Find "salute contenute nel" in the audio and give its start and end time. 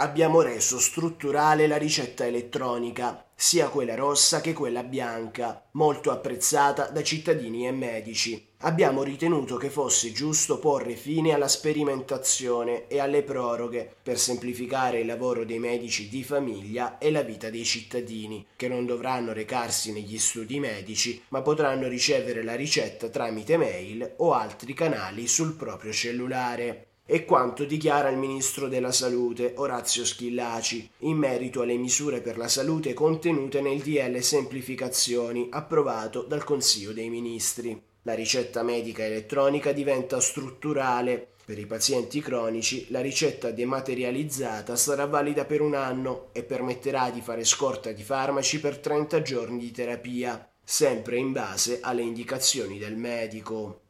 32.46-33.80